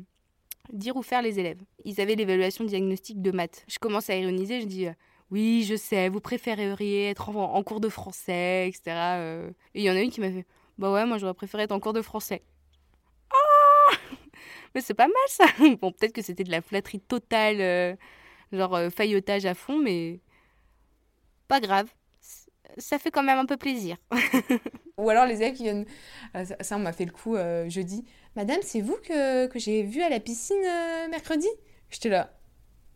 dire 0.71 0.95
ou 0.95 1.01
faire 1.01 1.21
les 1.21 1.37
élèves. 1.37 1.59
Ils 1.83 1.99
avaient 1.99 2.15
l'évaluation 2.15 2.63
diagnostique 2.63 3.21
de 3.21 3.31
maths. 3.31 3.65
Je 3.67 3.77
commence 3.77 4.09
à 4.09 4.15
ironiser, 4.15 4.61
je 4.61 4.67
dis. 4.67 4.87
euh, 4.87 4.93
oui, 5.31 5.65
je 5.67 5.75
sais, 5.75 6.07
vous 6.07 6.21
préféreriez 6.21 7.09
être 7.09 7.29
en, 7.29 7.55
en 7.55 7.63
cours 7.63 7.81
de 7.81 7.89
français, 7.89 8.69
etc. 8.69 9.53
Et 9.73 9.81
il 9.81 9.83
y 9.83 9.89
en 9.89 9.95
a 9.95 10.01
une 10.01 10.11
qui 10.11 10.21
m'a 10.21 10.29
fait 10.29 10.45
Bah 10.77 10.91
ouais, 10.91 11.05
moi 11.05 11.17
j'aurais 11.17 11.33
préféré 11.33 11.63
être 11.63 11.71
en 11.71 11.79
cours 11.79 11.93
de 11.93 12.01
français. 12.01 12.43
Ah 13.31 13.95
Mais 14.75 14.81
c'est 14.81 14.93
pas 14.93 15.07
mal 15.07 15.15
ça 15.27 15.45
Bon, 15.81 15.91
peut-être 15.91 16.13
que 16.13 16.21
c'était 16.21 16.43
de 16.43 16.51
la 16.51 16.61
flatterie 16.61 16.99
totale, 17.01 17.61
euh, 17.61 17.95
genre 18.53 18.75
euh, 18.75 18.89
faillotage 18.89 19.45
à 19.45 19.53
fond, 19.55 19.79
mais 19.79 20.21
pas 21.47 21.59
grave. 21.59 21.87
Ça 22.77 22.99
fait 22.99 23.11
quand 23.11 23.23
même 23.23 23.37
un 23.37 23.45
peu 23.45 23.57
plaisir. 23.57 23.97
Ou 24.97 25.09
alors 25.09 25.25
les 25.25 25.37
élèves 25.37 25.55
qui 25.55 25.63
viennent. 25.63 25.85
Ah, 26.33 26.45
Ça, 26.45 26.75
on 26.77 26.79
m'a 26.79 26.93
fait 26.93 27.05
le 27.05 27.11
coup 27.11 27.35
euh, 27.35 27.69
jeudi. 27.69 28.05
Madame, 28.35 28.59
c'est 28.63 28.81
vous 28.81 28.97
que, 28.97 29.47
que 29.47 29.59
j'ai 29.59 29.83
vu 29.83 30.01
à 30.01 30.09
la 30.09 30.19
piscine 30.19 30.57
euh, 30.65 31.07
mercredi? 31.09 31.47
J'étais 31.89 32.09
là. 32.09 32.33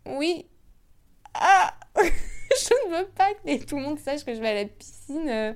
Oui. 0.05 0.47
Ah 1.35 1.78
je 2.89 2.95
veux 2.95 3.07
pas 3.07 3.33
que 3.33 3.65
tout 3.65 3.77
le 3.77 3.83
monde 3.83 3.99
sache 3.99 4.25
que 4.25 4.33
je 4.33 4.39
vais 4.39 4.49
à 4.49 4.53
la 4.53 4.65
piscine 4.65 5.29
euh, 5.29 5.53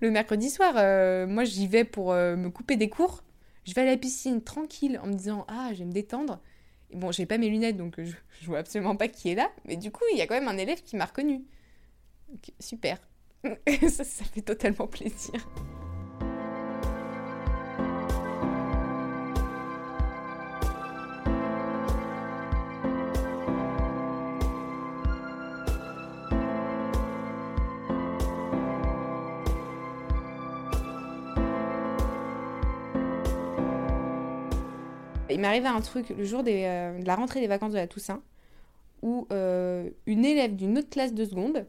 le 0.00 0.10
mercredi 0.10 0.50
soir. 0.50 0.74
Euh, 0.76 1.26
moi, 1.26 1.44
j'y 1.44 1.66
vais 1.66 1.84
pour 1.84 2.12
euh, 2.12 2.36
me 2.36 2.50
couper 2.50 2.76
des 2.76 2.88
cours. 2.88 3.22
Je 3.64 3.74
vais 3.74 3.82
à 3.82 3.84
la 3.84 3.96
piscine 3.96 4.42
tranquille 4.42 4.98
en 5.02 5.06
me 5.06 5.14
disant 5.14 5.44
Ah, 5.48 5.70
je 5.72 5.78
vais 5.78 5.84
me 5.84 5.92
détendre. 5.92 6.40
Et 6.90 6.96
bon, 6.96 7.12
j'ai 7.12 7.26
pas 7.26 7.38
mes 7.38 7.48
lunettes 7.48 7.76
donc 7.76 7.94
je, 7.98 8.12
je 8.40 8.46
vois 8.46 8.58
absolument 8.58 8.96
pas 8.96 9.08
qui 9.08 9.30
est 9.30 9.34
là. 9.34 9.50
Mais 9.64 9.76
du 9.76 9.90
coup, 9.90 10.04
il 10.12 10.18
y 10.18 10.22
a 10.22 10.26
quand 10.26 10.34
même 10.34 10.48
un 10.48 10.58
élève 10.58 10.82
qui 10.82 10.96
m'a 10.96 11.04
reconnu. 11.04 11.42
super. 12.58 12.98
ça, 13.88 14.04
ça 14.04 14.24
fait 14.24 14.42
totalement 14.42 14.86
plaisir. 14.86 15.48
M'est 35.42 35.48
arrivé 35.48 35.66
un 35.66 35.80
truc 35.80 36.08
le 36.10 36.24
jour 36.24 36.42
euh, 36.46 36.98
de 36.98 37.06
la 37.06 37.16
rentrée 37.16 37.40
des 37.40 37.48
vacances 37.48 37.72
de 37.72 37.76
la 37.76 37.88
Toussaint 37.88 38.22
où 39.02 39.26
euh, 39.32 39.90
une 40.06 40.24
élève 40.24 40.54
d'une 40.54 40.78
autre 40.78 40.88
classe 40.88 41.12
de 41.12 41.24
seconde 41.24 41.66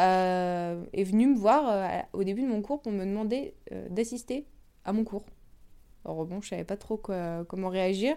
euh, 0.00 0.84
est 0.92 1.04
venue 1.04 1.28
me 1.28 1.36
voir 1.36 2.04
au 2.12 2.24
début 2.24 2.42
de 2.42 2.48
mon 2.48 2.60
cours 2.60 2.82
pour 2.82 2.90
me 2.90 3.04
demander 3.04 3.54
d'assister 3.90 4.44
à 4.84 4.92
mon 4.92 5.04
cours. 5.04 5.24
Alors 6.04 6.24
bon, 6.26 6.40
je 6.40 6.48
savais 6.48 6.64
pas 6.64 6.76
trop 6.76 7.00
comment 7.46 7.68
réagir. 7.68 8.16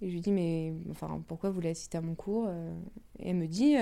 Et 0.00 0.08
je 0.08 0.14
lui 0.14 0.20
dis, 0.20 0.32
mais 0.32 0.72
enfin, 0.90 1.22
pourquoi 1.28 1.50
vous 1.50 1.54
voulez 1.54 1.70
assister 1.70 1.96
à 1.96 2.00
mon 2.00 2.16
cours 2.16 2.50
Et 3.20 3.28
elle 3.28 3.36
me 3.36 3.46
dit, 3.46 3.76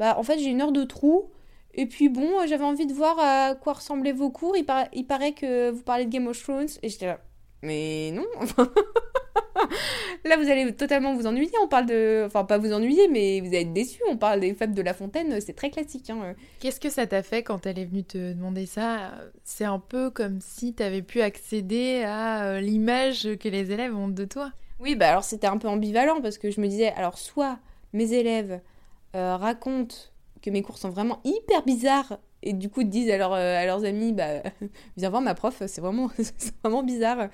bah 0.00 0.18
en 0.18 0.24
fait 0.24 0.40
j'ai 0.40 0.50
une 0.50 0.60
heure 0.60 0.72
de 0.72 0.82
trou. 0.82 1.30
Et 1.74 1.86
puis 1.86 2.08
bon, 2.08 2.44
j'avais 2.48 2.64
envie 2.64 2.86
de 2.86 2.92
voir 2.92 3.16
à 3.20 3.54
quoi 3.54 3.74
ressemblaient 3.74 4.10
vos 4.10 4.30
cours. 4.30 4.56
Il, 4.56 4.66
il 4.92 5.06
paraît 5.06 5.32
que 5.32 5.70
vous 5.70 5.84
parlez 5.84 6.06
de 6.06 6.10
Game 6.10 6.26
of 6.26 6.42
Thrones. 6.42 6.66
Et 6.82 6.88
j'étais 6.88 7.06
là, 7.06 7.20
mais 7.62 8.12
non. 8.12 8.26
Là, 10.24 10.36
vous 10.36 10.50
allez 10.50 10.74
totalement 10.74 11.14
vous 11.14 11.26
ennuyer. 11.26 11.50
On 11.62 11.68
parle 11.68 11.86
de. 11.86 12.24
Enfin, 12.26 12.44
pas 12.44 12.58
vous 12.58 12.72
ennuyer, 12.72 13.08
mais 13.08 13.40
vous 13.40 13.48
allez 13.48 13.60
être 13.60 13.72
déçu. 13.72 14.00
On 14.08 14.16
parle 14.16 14.40
des 14.40 14.54
fables 14.54 14.74
de 14.74 14.82
La 14.82 14.94
Fontaine. 14.94 15.40
C'est 15.40 15.54
très 15.54 15.70
classique. 15.70 16.10
Hein. 16.10 16.34
Qu'est-ce 16.60 16.80
que 16.80 16.90
ça 16.90 17.06
t'a 17.06 17.22
fait 17.22 17.42
quand 17.42 17.66
elle 17.66 17.78
est 17.78 17.84
venue 17.84 18.04
te 18.04 18.32
demander 18.32 18.66
ça? 18.66 19.12
C'est 19.44 19.64
un 19.64 19.78
peu 19.78 20.10
comme 20.10 20.40
si 20.40 20.74
tu 20.74 20.82
avais 20.82 21.02
pu 21.02 21.20
accéder 21.20 22.02
à 22.04 22.44
euh, 22.44 22.60
l'image 22.60 23.28
que 23.40 23.48
les 23.48 23.70
élèves 23.72 23.96
ont 23.96 24.08
de 24.08 24.24
toi. 24.24 24.52
Oui, 24.80 24.94
bah 24.94 25.08
alors 25.08 25.24
c'était 25.24 25.48
un 25.48 25.58
peu 25.58 25.68
ambivalent 25.68 26.20
parce 26.20 26.38
que 26.38 26.50
je 26.50 26.60
me 26.60 26.68
disais, 26.68 26.92
alors 26.92 27.18
soit 27.18 27.58
mes 27.92 28.12
élèves 28.12 28.60
euh, 29.16 29.36
racontent 29.36 29.96
que 30.40 30.50
mes 30.50 30.62
cours 30.62 30.78
sont 30.78 30.90
vraiment 30.90 31.20
hyper 31.24 31.64
bizarres 31.64 32.18
et 32.42 32.52
du 32.52 32.68
coup 32.68 32.82
disent 32.84 33.10
à, 33.10 33.14
euh, 33.14 33.62
à 33.62 33.66
leurs 33.66 33.84
amis 33.84 34.12
bah 34.12 34.42
viens 34.96 35.10
voir 35.10 35.22
ma 35.22 35.34
prof 35.34 35.62
c'est 35.66 35.80
vraiment 35.80 36.10
vraiment 36.62 36.82
bizarre. 36.82 37.28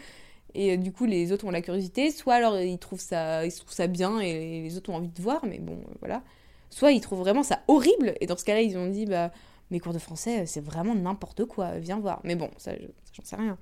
Et 0.54 0.72
euh, 0.72 0.76
du 0.76 0.92
coup 0.92 1.04
les 1.04 1.32
autres 1.32 1.46
ont 1.46 1.50
la 1.50 1.60
curiosité. 1.62 2.10
Soit 2.10 2.34
alors 2.34 2.58
ils 2.58 2.78
trouvent 2.78 3.00
ça 3.00 3.44
ils 3.44 3.52
trouvent 3.52 3.72
ça 3.72 3.86
bien 3.86 4.20
et 4.20 4.62
les 4.62 4.76
autres 4.76 4.90
ont 4.90 4.96
envie 4.96 5.08
de 5.08 5.22
voir 5.22 5.44
mais 5.46 5.58
bon 5.58 5.74
euh, 5.74 5.94
voilà. 6.00 6.22
Soit 6.70 6.92
ils 6.92 7.00
trouvent 7.00 7.20
vraiment 7.20 7.42
ça 7.42 7.60
horrible 7.68 8.14
et 8.20 8.26
dans 8.26 8.36
ce 8.36 8.44
cas-là 8.44 8.62
ils 8.62 8.76
ont 8.78 8.88
dit 8.88 9.06
bah 9.06 9.30
mes 9.70 9.80
cours 9.80 9.92
de 9.92 9.98
français 9.98 10.46
c'est 10.46 10.64
vraiment 10.64 10.94
n'importe 10.94 11.44
quoi 11.44 11.78
viens 11.78 11.98
voir. 11.98 12.20
Mais 12.24 12.36
bon 12.36 12.50
ça, 12.56 12.72
j'en 13.12 13.24
sais 13.24 13.36
rien. 13.36 13.58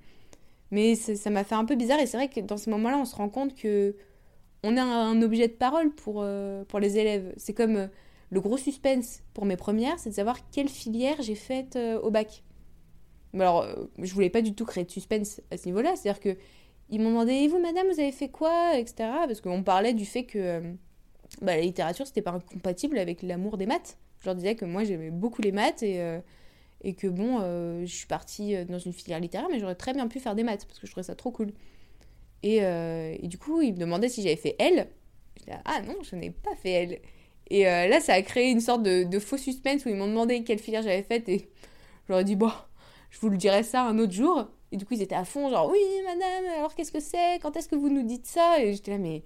Mais 0.70 0.94
ça 0.94 1.28
m'a 1.28 1.44
fait 1.44 1.54
un 1.54 1.66
peu 1.66 1.74
bizarre 1.74 2.00
et 2.00 2.06
c'est 2.06 2.16
vrai 2.16 2.28
que 2.28 2.40
dans 2.40 2.56
ce 2.56 2.70
moment-là 2.70 2.98
on 2.98 3.04
se 3.04 3.14
rend 3.16 3.28
compte 3.28 3.54
que 3.54 3.94
on 4.64 4.76
a 4.76 4.82
un 4.82 5.20
objet 5.22 5.48
de 5.48 5.52
parole 5.52 5.90
pour 5.90 6.24
pour 6.68 6.80
les 6.80 6.98
élèves. 6.98 7.32
C'est 7.36 7.52
comme 7.52 7.88
le 8.32 8.40
gros 8.40 8.56
suspense 8.56 9.22
pour 9.34 9.44
mes 9.44 9.56
premières, 9.56 9.98
c'est 9.98 10.08
de 10.08 10.14
savoir 10.14 10.38
quelle 10.50 10.70
filière 10.70 11.20
j'ai 11.20 11.34
faite 11.34 11.76
euh, 11.76 12.00
au 12.00 12.10
bac. 12.10 12.42
Mais 13.34 13.42
alors, 13.42 13.60
euh, 13.60 13.74
je 13.98 14.12
voulais 14.14 14.30
pas 14.30 14.40
du 14.40 14.54
tout 14.54 14.64
créer 14.64 14.84
de 14.84 14.90
suspense 14.90 15.42
à 15.50 15.58
ce 15.58 15.66
niveau-là. 15.66 15.94
C'est-à-dire 15.96 16.18
que 16.18 16.38
ils 16.88 16.98
m'ont 16.98 17.10
demandé 17.10 17.32
Et 17.32 17.48
vous, 17.48 17.60
madame, 17.60 17.86
vous 17.88 18.00
avez 18.00 18.10
fait 18.10 18.30
quoi 18.30 18.78
etc. 18.78 19.10
Parce 19.26 19.42
qu'on 19.42 19.62
parlait 19.62 19.92
du 19.92 20.06
fait 20.06 20.24
que 20.24 20.38
euh, 20.38 20.60
bah, 21.42 21.56
la 21.56 21.60
littérature, 21.60 22.06
c'était 22.06 22.22
pas 22.22 22.30
incompatible 22.30 22.96
avec 22.96 23.20
l'amour 23.20 23.58
des 23.58 23.66
maths. 23.66 23.98
Je 24.20 24.24
leur 24.24 24.34
disais 24.34 24.54
que 24.54 24.64
moi, 24.64 24.82
j'aimais 24.84 25.10
beaucoup 25.10 25.42
les 25.42 25.52
maths 25.52 25.82
et, 25.82 26.00
et 26.82 26.94
que 26.94 27.08
bon, 27.08 27.40
je 27.40 27.92
suis 27.92 28.06
partie 28.06 28.64
dans 28.66 28.78
une 28.78 28.92
filière 28.92 29.18
littéraire, 29.18 29.48
mais 29.50 29.58
j'aurais 29.58 29.74
très 29.74 29.92
bien 29.92 30.06
pu 30.06 30.20
faire 30.20 30.36
des 30.36 30.44
maths 30.44 30.64
parce 30.64 30.78
que 30.78 30.86
je 30.86 30.92
trouvais 30.92 31.02
ça 31.02 31.16
trop 31.16 31.32
cool. 31.32 31.52
Et, 32.44 32.58
et 32.58 33.26
du 33.26 33.36
coup, 33.36 33.62
ils 33.62 33.72
me 33.72 33.78
demandaient 33.78 34.08
si 34.08 34.22
j'avais 34.22 34.36
fait 34.36 34.54
L. 34.60 34.86
Je 35.38 35.42
disais 35.42 35.58
Ah 35.64 35.82
non, 35.82 35.96
je 36.02 36.14
n'ai 36.14 36.30
pas 36.30 36.54
fait 36.54 36.70
L. 36.70 37.00
Et 37.50 37.68
euh, 37.68 37.88
là, 37.88 38.00
ça 38.00 38.14
a 38.14 38.22
créé 38.22 38.50
une 38.50 38.60
sorte 38.60 38.82
de, 38.82 39.18
faux 39.18 39.36
suspense 39.36 39.84
où 39.84 39.88
ils 39.88 39.96
m'ont 39.96 40.06
demandé 40.08 40.42
quelle 40.44 40.58
filière 40.58 40.82
j'avais 40.82 41.02
faite 41.02 41.28
et 41.28 41.50
j'aurais 42.08 42.24
dit, 42.24 42.36
bon, 42.36 42.50
je 43.10 43.20
vous 43.20 43.28
le 43.28 43.36
dirai 43.36 43.62
ça 43.62 43.82
un 43.82 43.98
autre 43.98 44.12
jour. 44.12 44.46
Et 44.70 44.76
du 44.76 44.86
coup, 44.86 44.94
ils 44.94 45.02
étaient 45.02 45.14
à 45.14 45.24
fond, 45.24 45.50
genre, 45.50 45.68
oui, 45.70 45.80
madame, 46.04 46.58
alors 46.58 46.74
qu'est-ce 46.74 46.92
que 46.92 47.00
c'est? 47.00 47.38
Quand 47.42 47.56
est-ce 47.56 47.68
que 47.68 47.76
vous 47.76 47.90
nous 47.90 48.02
dites 48.02 48.26
ça? 48.26 48.62
Et 48.62 48.72
j'étais 48.72 48.92
là, 48.92 48.98
mais 48.98 49.22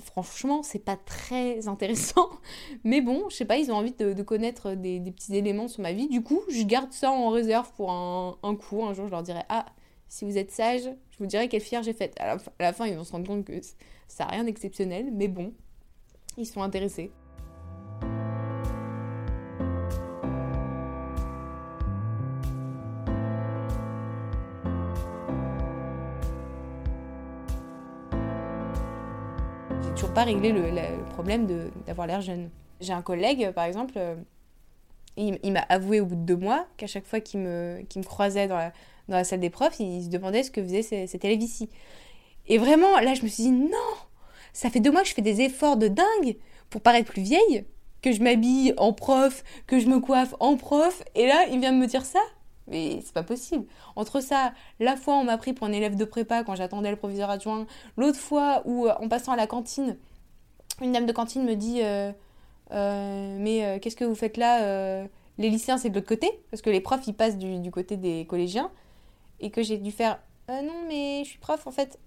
franchement, 0.00 0.62
c'est 0.62 0.84
pas 0.84 0.96
très 0.96 1.68
intéressant. 1.68 2.30
Mais 2.84 3.00
bon, 3.00 3.28
je 3.28 3.36
sais 3.36 3.44
pas, 3.44 3.58
ils 3.58 3.70
ont 3.70 3.74
envie 3.74 3.92
de, 3.92 4.22
connaître 4.22 4.72
des, 4.72 5.00
petits 5.00 5.36
éléments 5.36 5.68
sur 5.68 5.82
ma 5.82 5.92
vie. 5.92 6.08
Du 6.08 6.22
coup, 6.22 6.40
je 6.48 6.62
garde 6.62 6.92
ça 6.92 7.10
en 7.10 7.30
réserve 7.30 7.70
pour 7.76 7.90
un, 7.90 8.38
un 8.42 8.54
cours. 8.54 8.88
Un 8.88 8.94
jour, 8.94 9.06
je 9.06 9.10
leur 9.10 9.22
dirai, 9.22 9.40
ah, 9.48 9.66
si 10.08 10.24
vous 10.24 10.38
êtes 10.38 10.50
sage, 10.50 10.82
je 11.10 11.18
vous 11.18 11.26
dirai 11.26 11.48
quelle 11.48 11.60
filière 11.60 11.82
j'ai 11.82 11.92
faite. 11.92 12.14
À, 12.18 12.32
à 12.32 12.38
la, 12.60 12.72
fin, 12.72 12.86
ils 12.86 12.96
vont 12.96 13.04
se 13.04 13.12
rendre 13.12 13.26
compte 13.26 13.44
que 13.44 13.60
ça 14.08 14.24
n'a 14.24 14.30
rien 14.30 14.44
d'exceptionnel, 14.44 15.10
mais 15.12 15.28
bon, 15.28 15.52
ils 16.36 16.46
sont 16.46 16.62
intéressés. 16.62 17.10
J'ai 29.82 29.90
toujours 29.94 30.12
pas 30.12 30.24
réglé 30.24 30.52
le, 30.52 31.04
problème 31.10 31.46
d'avoir 31.86 32.06
l'air 32.06 32.20
jeune. 32.20 32.50
J'ai 32.80 32.92
un 32.92 33.02
collègue, 33.02 33.52
par 33.52 33.64
exemple, 33.64 33.94
euh, 33.96 34.16
il, 35.16 35.52
m'a 35.52 35.60
avoué 35.60 36.00
au 36.00 36.06
bout 36.06 36.16
de 36.16 36.20
deux 36.20 36.36
mois 36.36 36.66
qu'à 36.76 36.86
chaque 36.86 37.06
fois 37.06 37.20
qu'il 37.20 37.40
me, 37.40 37.80
me 37.80 38.02
croisait 38.02 38.48
dans 38.48 38.56
la, 38.56 38.72
dans 39.08 39.16
la 39.16 39.24
salle 39.24 39.40
des 39.40 39.50
profs, 39.50 39.80
il, 39.80 40.04
se 40.04 40.08
demandait 40.08 40.42
ce 40.42 40.50
que 40.50 40.62
faisait 40.62 40.82
cet 40.82 41.24
élève 41.24 41.40
ici. 41.40 41.70
Et 42.48 42.58
vraiment, 42.58 43.00
là, 43.00 43.14
je 43.14 43.22
me 43.22 43.28
suis 43.28 43.44
dit, 43.44 43.50
non, 43.50 43.70
ça 44.56 44.70
fait 44.70 44.80
deux 44.80 44.90
mois 44.90 45.02
que 45.02 45.08
je 45.08 45.12
fais 45.12 45.20
des 45.20 45.42
efforts 45.42 45.76
de 45.76 45.86
dingue 45.86 46.36
pour 46.70 46.80
paraître 46.80 47.12
plus 47.12 47.20
vieille, 47.20 47.66
que 48.00 48.10
je 48.10 48.22
m'habille 48.22 48.72
en 48.78 48.94
prof, 48.94 49.44
que 49.66 49.78
je 49.78 49.86
me 49.86 50.00
coiffe 50.00 50.34
en 50.40 50.56
prof, 50.56 51.02
et 51.14 51.26
là, 51.26 51.44
il 51.50 51.60
vient 51.60 51.72
de 51.72 51.76
me 51.76 51.86
dire 51.86 52.06
ça 52.06 52.20
mais 52.68 53.00
c'est 53.04 53.12
pas 53.12 53.22
possible. 53.22 53.64
Entre 53.94 54.20
ça, 54.20 54.52
la 54.80 54.96
fois 54.96 55.14
on 55.14 55.22
m'a 55.22 55.38
pris 55.38 55.52
pour 55.52 55.68
un 55.68 55.72
élève 55.72 55.94
de 55.94 56.04
prépa 56.04 56.42
quand 56.42 56.56
j'attendais 56.56 56.90
le 56.90 56.96
proviseur 56.96 57.30
adjoint, 57.30 57.64
l'autre 57.96 58.18
fois 58.18 58.62
où 58.64 58.88
euh, 58.88 58.94
en 58.98 59.08
passant 59.08 59.30
à 59.30 59.36
la 59.36 59.46
cantine, 59.46 59.96
une 60.80 60.90
dame 60.90 61.06
de 61.06 61.12
cantine 61.12 61.44
me 61.44 61.54
dit 61.54 61.80
euh, 61.82 62.10
euh, 62.72 63.36
mais 63.38 63.78
qu'est-ce 63.78 63.94
que 63.94 64.04
vous 64.04 64.16
faites 64.16 64.36
là 64.36 65.06
Les 65.38 65.48
lycéens 65.48 65.78
c'est 65.78 65.90
de 65.90 65.94
l'autre 65.94 66.08
côté 66.08 66.28
parce 66.50 66.60
que 66.60 66.70
les 66.70 66.80
profs 66.80 67.06
ils 67.06 67.14
passent 67.14 67.38
du 67.38 67.70
côté 67.70 67.96
des 67.96 68.26
collégiens 68.26 68.72
et 69.38 69.50
que 69.50 69.62
j'ai 69.62 69.78
dû 69.78 69.92
faire 69.92 70.18
non 70.48 70.86
mais 70.88 71.22
je 71.22 71.28
suis 71.28 71.38
prof 71.38 71.68
en 71.68 71.70
fait. 71.70 72.00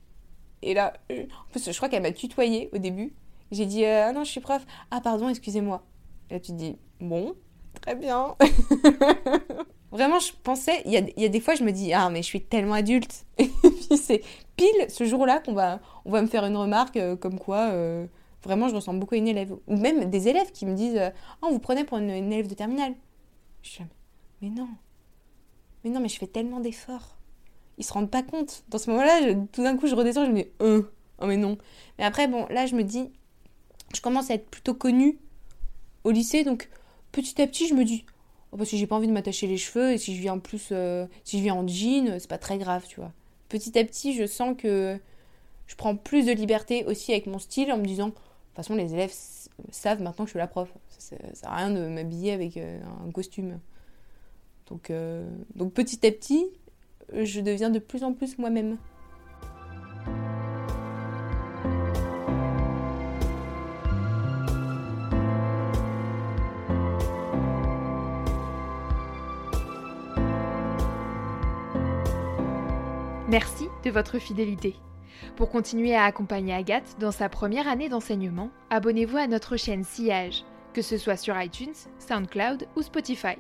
Et 0.62 0.74
là, 0.74 0.94
en 1.10 1.52
plus 1.52 1.72
je 1.72 1.76
crois 1.76 1.90
qu'elle 1.90 2.02
m'a 2.04 2.12
tutoyé 2.12 2.70
au 2.74 2.78
début 2.78 3.14
j'ai 3.52 3.66
dit 3.66 3.86
Ah 3.86 4.12
non, 4.12 4.24
je 4.24 4.32
suis 4.32 4.42
prof. 4.42 4.66
Ah, 4.92 5.02
pardon, 5.02 5.30
excusez-moi. 5.30 5.84
Là, 6.30 6.40
tu 6.40 6.52
te 6.52 6.58
dis 6.58 6.78
Bon, 7.00 7.36
très 7.82 7.96
bien. 7.96 8.36
Vraiment, 9.92 10.20
je 10.20 10.32
pensais, 10.44 10.84
il 10.86 10.92
y 10.92 11.26
a, 11.26 11.30
des 11.30 11.40
fois, 11.40 11.56
je 11.56 11.64
me 11.64 11.72
dis, 11.72 11.94
ah, 11.94 12.12
mais 12.12 12.22
je 12.22 12.28
suis 12.28 12.42
tellement 12.42 12.76
adulte. 12.76 13.26
Et 13.40 13.48
puis, 13.48 13.98
c'est 13.98 14.22
pile 14.56 14.86
ce 14.88 15.04
jour-là 15.04 15.40
qu'on 15.40 15.54
va, 15.54 15.80
on 16.06 16.12
va 16.12 16.22
me 16.22 16.28
faire 16.28 16.46
une 16.46 16.58
remarque 16.58 16.96
euh, 16.98 17.16
comme 17.16 17.40
quoi, 17.40 17.72
euh, 17.72 18.06
vraiment, 18.44 18.70
je 18.70 18.76
ressemble 18.76 19.00
beaucoup 19.00 19.16
à 19.16 19.18
une 19.18 19.28
élève. 19.28 19.56
Ou 19.66 19.78
même 19.78 20.12
des 20.12 20.28
élèves 20.28 20.52
qui 20.52 20.68
me 20.68 20.76
disent, 20.76 21.00
ah, 21.00 21.12
on 21.42 21.50
vous 21.50 21.60
prenait 21.60 21.86
pour 21.86 21.98
une, 21.98 22.12
élève 22.12 22.48
de 22.48 22.54
terminale. 22.54 22.94
Je 23.64 23.70
suis 23.70 23.84
mais 24.44 24.50
non. 24.50 24.70
Mais 25.84 25.90
non, 25.90 26.00
mais 26.00 26.08
je 26.08 26.20
fais 26.20 26.28
tellement 26.28 26.60
d'efforts. 26.60 27.18
Ils 27.80 27.84
se 27.84 27.94
rendent 27.94 28.12
pas 28.12 28.24
compte. 28.24 28.64
Dans 28.70 28.78
ce 28.78 28.90
moment-là, 28.92 29.34
tout 29.52 29.64
d'un 29.64 29.78
coup, 29.78 29.88
je 29.88 29.96
redescends, 29.96 30.26
je 30.26 30.32
me 30.32 30.44
dis, 30.44 30.48
euh, 30.62 30.84
oh, 31.20 31.26
mais 31.26 31.38
non. 31.38 31.58
Mais 31.98 32.04
après, 32.04 32.28
bon, 32.28 32.46
là, 32.50 32.66
je 32.66 32.76
me 32.76 32.84
dis, 32.84 33.10
je 33.96 34.02
commence 34.02 34.30
à 34.30 34.36
être 34.36 34.50
plutôt 34.50 34.74
connue 34.74 35.18
au 36.04 36.12
lycée, 36.12 36.44
donc 36.44 36.70
petit 37.12 37.42
à 37.42 37.48
petit, 37.48 37.68
je 37.68 37.74
me 37.74 37.84
dis, 37.84 38.06
oh, 38.52 38.58
parce 38.58 38.70
que 38.70 38.78
j'ai 38.78 38.86
pas 38.86 38.96
envie 38.96 39.08
de 39.08 39.14
m'attacher 39.14 39.48
les 39.48 39.58
cheveux, 39.58 39.94
et 39.94 39.98
si 39.98 40.16
je 40.16 40.22
viens 40.22 40.34
en 40.34 40.40
plus, 40.40 40.70
euh, 40.72 41.08
si 41.24 41.38
je 41.38 41.44
viens 41.44 41.56
en 41.56 41.68
jean, 41.68 42.20
c'est 42.20 42.30
pas 42.30 42.38
très 42.38 42.58
grave, 42.58 42.86
tu 42.88 43.00
vois. 43.00 43.12
Petit 43.48 43.80
à 43.80 43.84
petit, 43.84 44.14
je 44.14 44.28
sens 44.28 44.56
que 44.58 45.00
je 45.68 45.76
prends 45.76 45.96
plus 45.96 46.26
de 46.26 46.32
liberté 46.32 46.84
aussi 46.86 47.12
avec 47.12 47.28
mon 47.28 47.40
style 47.40 47.72
en 47.72 47.78
me 47.78 47.86
disant, 47.86 48.08
de 48.08 48.14
toute 48.14 48.22
façon, 48.56 48.76
les 48.76 48.94
élèves 48.94 49.14
savent 49.72 50.02
maintenant 50.02 50.26
que 50.26 50.30
je 50.30 50.32
suis 50.32 50.40
la 50.40 50.48
prof. 50.48 50.70
Ça, 50.98 51.16
sert 51.34 51.50
à 51.50 51.56
rien 51.56 51.70
de 51.70 51.88
m'habiller 51.88 52.34
avec 52.34 52.58
euh, 52.58 52.80
un 53.08 53.12
costume. 53.12 53.60
Donc, 54.68 54.90
euh, 54.90 55.30
donc 55.56 55.74
petit 55.74 56.06
à 56.06 56.12
petit, 56.12 56.46
euh, 57.14 57.26
je 57.26 57.42
deviens 57.42 57.70
de 57.70 57.80
plus 57.80 58.04
en 58.04 58.14
plus 58.14 58.38
moi-même. 58.38 58.78
Merci 73.30 73.68
de 73.86 73.92
votre 73.92 74.18
fidélité. 74.18 74.76
Pour 75.36 75.52
continuer 75.52 75.94
à 75.94 76.06
accompagner 76.06 76.54
Agathe 76.54 76.96
dans 77.00 77.12
sa 77.12 77.30
première 77.30 77.68
année 77.68 77.88
d'enseignement, 77.88 78.50
abonnez-vous 78.72 79.18
à 79.18 79.28
notre 79.28 79.56
chaîne 79.56 79.84
Sillage, 79.84 80.44
que 80.74 80.82
ce 80.82 80.98
soit 80.98 81.16
sur 81.16 81.40
iTunes, 81.40 81.76
SoundCloud 82.00 82.68
ou 82.76 82.82
Spotify. 82.82 83.38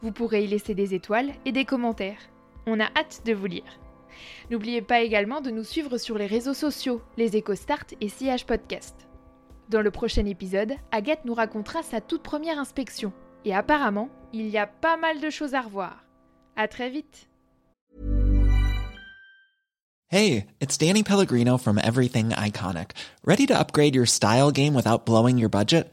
Vous 0.00 0.12
pourrez 0.12 0.44
y 0.44 0.46
laisser 0.46 0.76
des 0.76 0.94
étoiles 0.94 1.32
et 1.44 1.50
des 1.50 1.64
commentaires. 1.64 2.20
On 2.68 2.80
a 2.80 2.88
hâte 2.96 3.22
de 3.24 3.32
vous 3.32 3.46
lire. 3.46 3.78
N'oubliez 4.50 4.82
pas 4.82 5.00
également 5.00 5.40
de 5.40 5.50
nous 5.50 5.62
suivre 5.62 5.98
sur 5.98 6.18
les 6.18 6.26
réseaux 6.26 6.54
sociaux, 6.54 7.00
les 7.16 7.38
EcoStart 7.38 7.86
et 8.00 8.08
Sillage 8.08 8.44
Podcast. 8.44 9.06
Dans 9.68 9.82
le 9.82 9.90
prochain 9.92 10.26
épisode, 10.26 10.74
Agathe 10.90 11.24
nous 11.24 11.34
racontera 11.34 11.84
sa 11.84 12.00
toute 12.00 12.24
première 12.24 12.58
inspection. 12.58 13.12
Et 13.44 13.54
apparemment, 13.54 14.08
il 14.32 14.48
y 14.48 14.58
a 14.58 14.66
pas 14.66 14.96
mal 14.96 15.20
de 15.20 15.30
choses 15.30 15.54
à 15.54 15.60
revoir. 15.60 16.04
À 16.56 16.66
très 16.66 16.90
vite! 16.90 17.28
Hey, 20.08 20.46
it's 20.60 20.78
Danny 20.78 21.02
Pellegrino 21.02 21.58
from 21.58 21.78
Everything 21.78 22.30
Iconic. 22.30 22.92
Ready 23.24 23.46
to 23.46 23.54
upgrade 23.54 23.94
your 23.94 24.06
style 24.06 24.50
game 24.50 24.74
without 24.74 25.04
blowing 25.04 25.38
your 25.38 25.50
budget? 25.50 25.92